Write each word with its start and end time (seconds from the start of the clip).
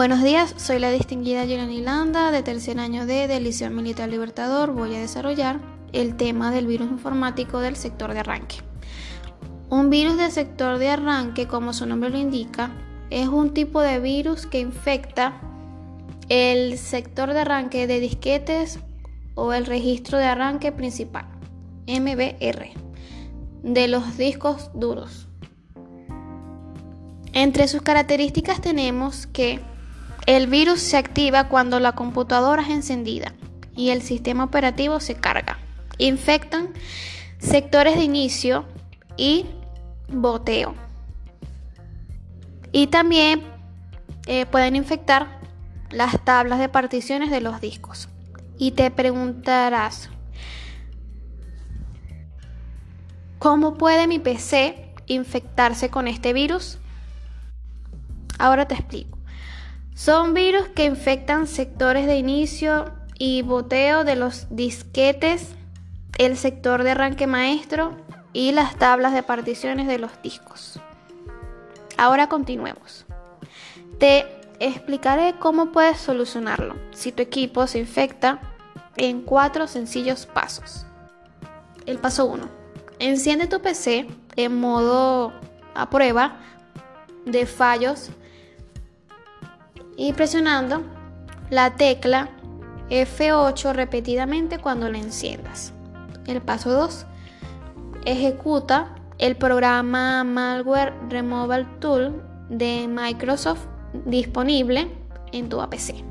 Buenos 0.00 0.22
días, 0.22 0.54
soy 0.56 0.78
la 0.78 0.90
distinguida 0.90 1.44
Yelani 1.44 1.82
Landa 1.82 2.30
de 2.30 2.42
tercer 2.42 2.80
año 2.80 3.04
D 3.04 3.28
del 3.28 3.44
Liceo 3.44 3.70
Militar 3.70 4.08
Libertador. 4.08 4.72
Voy 4.72 4.94
a 4.94 4.98
desarrollar 4.98 5.60
el 5.92 6.16
tema 6.16 6.50
del 6.50 6.66
virus 6.66 6.88
informático 6.88 7.60
del 7.60 7.76
sector 7.76 8.14
de 8.14 8.20
arranque. 8.20 8.56
Un 9.68 9.90
virus 9.90 10.16
del 10.16 10.30
sector 10.30 10.78
de 10.78 10.88
arranque, 10.88 11.46
como 11.46 11.74
su 11.74 11.84
nombre 11.84 12.08
lo 12.08 12.16
indica, 12.16 12.70
es 13.10 13.28
un 13.28 13.52
tipo 13.52 13.82
de 13.82 14.00
virus 14.00 14.46
que 14.46 14.60
infecta 14.60 15.38
el 16.30 16.78
sector 16.78 17.34
de 17.34 17.40
arranque 17.40 17.86
de 17.86 18.00
disquetes 18.00 18.78
o 19.34 19.52
el 19.52 19.66
registro 19.66 20.16
de 20.16 20.24
arranque 20.24 20.72
principal, 20.72 21.26
MBR, 21.86 22.70
de 23.64 23.88
los 23.88 24.16
discos 24.16 24.70
duros. 24.72 25.28
Entre 27.34 27.68
sus 27.68 27.82
características 27.82 28.62
tenemos 28.62 29.26
que 29.26 29.60
el 30.36 30.46
virus 30.46 30.80
se 30.80 30.96
activa 30.96 31.48
cuando 31.48 31.80
la 31.80 31.96
computadora 31.96 32.62
es 32.62 32.68
encendida 32.68 33.34
y 33.74 33.90
el 33.90 34.00
sistema 34.00 34.44
operativo 34.44 35.00
se 35.00 35.16
carga. 35.16 35.58
Infectan 35.98 36.68
sectores 37.38 37.96
de 37.96 38.04
inicio 38.04 38.64
y 39.16 39.46
boteo. 40.06 40.76
Y 42.70 42.86
también 42.86 43.42
eh, 44.28 44.46
pueden 44.46 44.76
infectar 44.76 45.40
las 45.90 46.24
tablas 46.24 46.60
de 46.60 46.68
particiones 46.68 47.32
de 47.32 47.40
los 47.40 47.60
discos. 47.60 48.08
Y 48.56 48.70
te 48.70 48.92
preguntarás, 48.92 50.10
¿cómo 53.40 53.74
puede 53.74 54.06
mi 54.06 54.20
PC 54.20 54.94
infectarse 55.06 55.90
con 55.90 56.06
este 56.06 56.32
virus? 56.32 56.78
Ahora 58.38 58.68
te 58.68 58.76
explico. 58.76 59.19
Son 60.00 60.32
virus 60.32 60.66
que 60.68 60.86
infectan 60.86 61.46
sectores 61.46 62.06
de 62.06 62.16
inicio 62.16 62.86
y 63.18 63.42
boteo 63.42 64.02
de 64.02 64.16
los 64.16 64.46
disquetes, 64.48 65.48
el 66.16 66.38
sector 66.38 66.84
de 66.84 66.92
arranque 66.92 67.26
maestro 67.26 67.98
y 68.32 68.52
las 68.52 68.76
tablas 68.76 69.12
de 69.12 69.22
particiones 69.22 69.86
de 69.88 69.98
los 69.98 70.10
discos. 70.22 70.80
Ahora 71.98 72.30
continuemos. 72.30 73.04
Te 73.98 74.24
explicaré 74.58 75.34
cómo 75.38 75.70
puedes 75.70 75.98
solucionarlo 75.98 76.76
si 76.92 77.12
tu 77.12 77.22
equipo 77.22 77.66
se 77.66 77.80
infecta 77.80 78.40
en 78.96 79.20
cuatro 79.20 79.66
sencillos 79.66 80.24
pasos. 80.24 80.86
El 81.84 81.98
paso 81.98 82.24
1. 82.24 82.48
Enciende 83.00 83.48
tu 83.48 83.60
PC 83.60 84.06
en 84.36 84.60
modo 84.60 85.34
a 85.74 85.90
prueba 85.90 86.40
de 87.26 87.44
fallos 87.44 88.10
y 90.00 90.14
presionando 90.14 90.82
la 91.50 91.76
tecla 91.76 92.30
F8 92.88 93.74
repetidamente 93.74 94.56
cuando 94.56 94.88
la 94.88 94.96
enciendas. 94.96 95.74
El 96.26 96.40
paso 96.40 96.70
2. 96.70 97.04
Ejecuta 98.06 98.94
el 99.18 99.36
programa 99.36 100.24
Malware 100.24 100.94
Removal 101.10 101.78
Tool 101.80 102.24
de 102.48 102.88
Microsoft 102.88 103.66
disponible 104.06 104.88
en 105.32 105.50
tu 105.50 105.60
APC. 105.60 106.02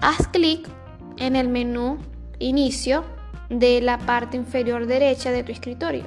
Haz 0.00 0.26
clic 0.26 0.68
en 1.16 1.36
el 1.36 1.48
menú 1.48 1.98
Inicio 2.40 3.04
de 3.50 3.80
la 3.80 3.98
parte 3.98 4.36
inferior 4.36 4.86
derecha 4.86 5.30
de 5.30 5.44
tu 5.44 5.52
escritorio 5.52 6.06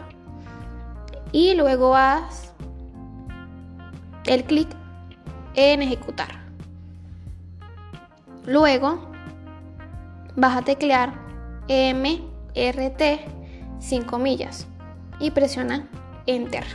y 1.32 1.56
luego 1.56 1.96
haz 1.96 2.52
el 4.26 4.44
clic 4.44 4.68
en 5.56 5.82
Ejecutar. 5.82 6.41
Luego 8.46 9.00
vas 10.36 10.58
a 10.58 10.62
teclear 10.64 11.14
MRT 11.68 13.02
5 13.80 14.20
millas 14.20 14.68
y 15.20 15.32
presiona 15.32 15.88
Enter. 16.26 16.66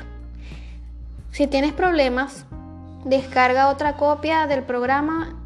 Si 1.32 1.46
tienes 1.46 1.72
problemas, 1.72 2.46
descarga 3.04 3.68
otra 3.68 3.96
copia 3.96 4.46
del 4.46 4.62
programa 4.62 5.36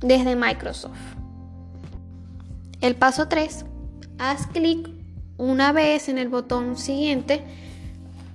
desde 0.00 0.36
Microsoft. 0.36 0.98
El 2.80 2.94
paso 2.94 3.28
3, 3.28 3.64
haz 4.18 4.46
clic 4.48 4.88
una 5.36 5.72
vez 5.72 6.08
en 6.08 6.18
el 6.18 6.28
botón 6.28 6.76
siguiente 6.76 7.44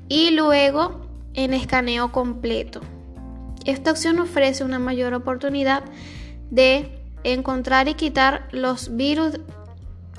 y 0.10 0.32
luego 0.32 1.02
en 1.34 1.54
escaneo 1.54 2.12
completo. 2.12 2.82
Esta 3.66 3.92
opción 3.92 4.20
ofrece 4.20 4.64
una 4.64 4.80
mayor 4.80 5.14
oportunidad 5.14 5.84
encontrar 7.24 7.88
y 7.88 7.96
quitar 7.96 8.48
los 8.52 8.96
virus 8.96 9.40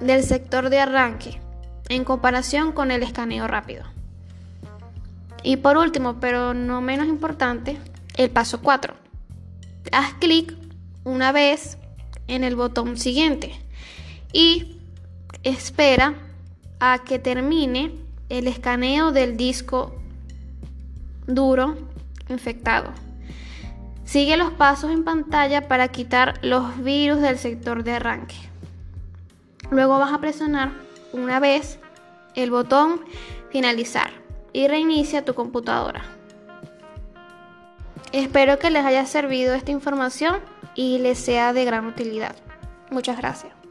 del 0.01 0.23
sector 0.25 0.71
de 0.71 0.81
arranque 0.81 1.41
en 1.89 2.05
comparación 2.05 2.73
con 2.73 2.91
el 2.91 3.03
escaneo 3.03 3.47
rápido. 3.47 3.85
Y 5.43 5.57
por 5.59 5.77
último, 5.77 6.19
pero 6.21 6.55
no 6.55 6.81
menos 6.81 7.07
importante, 7.07 7.79
el 8.17 8.31
paso 8.31 8.63
4. 8.63 8.95
Haz 9.93 10.15
clic 10.15 10.55
una 11.05 11.33
vez 11.33 11.77
en 12.27 12.43
el 12.45 12.57
botón 12.57 12.97
siguiente 12.97 13.53
y 14.33 14.79
espera 15.43 16.15
a 16.81 17.05
que 17.05 17.19
termine 17.19 17.93
el 18.31 18.49
escaneo 18.49 19.13
del 19.13 19.37
disco 19.37 19.95
duro 21.27 21.77
infectado. 22.29 22.93
Sigue 24.05 24.37
los 24.37 24.53
pasos 24.53 24.91
en 24.91 25.05
pantalla 25.05 25.67
para 25.67 25.89
quitar 25.89 26.35
los 26.43 26.83
virus 26.83 27.21
del 27.21 27.39
sector 27.39 27.85
de 27.85 27.95
arranque. 27.95 28.37
Luego 29.71 29.99
vas 29.99 30.13
a 30.13 30.21
presionar 30.21 30.73
una 31.13 31.41
vez 31.41 31.79
el 32.35 32.51
botón 32.51 33.01
finalizar 33.51 34.11
y 34.53 34.69
reinicia 34.69 35.25
tu 35.25 35.35
computadora. 35.35 36.03
Espero 38.13 38.59
que 38.59 38.71
les 38.71 38.85
haya 38.85 39.07
servido 39.07 39.55
esta 39.55 39.73
información 39.73 40.37
y 40.75 40.99
les 40.99 41.19
sea 41.19 41.53
de 41.53 41.65
gran 41.65 41.87
utilidad. 41.87 42.37
Muchas 42.91 43.17
gracias. 43.17 43.64